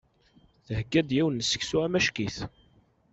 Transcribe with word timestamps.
Thegga-d 0.67 1.09
yiwen 1.15 1.41
n 1.43 1.47
seksu 1.51 1.77
amacki-t. 1.85 2.37